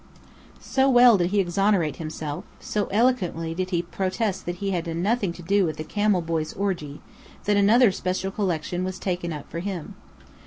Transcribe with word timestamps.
So 0.59 0.89
well 0.89 1.15
did 1.15 1.29
he 1.29 1.39
exonerate 1.39 1.97
himself, 1.97 2.43
so 2.59 2.87
eloquently 2.87 3.53
did 3.53 3.69
he 3.69 3.83
protest 3.83 4.47
that 4.47 4.55
he 4.55 4.71
had 4.71 4.87
nothing 4.87 5.31
to 5.33 5.43
do 5.43 5.63
with 5.63 5.77
the 5.77 5.83
camel 5.83 6.23
boys' 6.23 6.53
orgy, 6.53 7.01
that 7.43 7.55
another 7.55 7.91
special 7.91 8.31
collection 8.31 8.83
was 8.83 8.97
taken 8.97 9.31
up 9.31 9.47
for 9.51 9.59
him. 9.59 9.93